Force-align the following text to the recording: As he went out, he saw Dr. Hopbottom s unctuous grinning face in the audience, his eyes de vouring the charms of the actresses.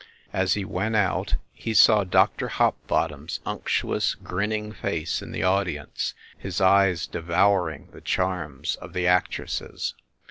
As 0.33 0.55
he 0.55 0.65
went 0.65 0.95
out, 0.95 1.35
he 1.53 1.75
saw 1.75 2.03
Dr. 2.03 2.47
Hopbottom 2.47 3.25
s 3.25 3.39
unctuous 3.45 4.15
grinning 4.15 4.71
face 4.71 5.21
in 5.21 5.31
the 5.31 5.43
audience, 5.43 6.15
his 6.35 6.59
eyes 6.59 7.05
de 7.05 7.21
vouring 7.21 7.87
the 7.91 8.01
charms 8.01 8.77
of 8.77 8.93
the 8.93 9.05
actresses. 9.05 9.93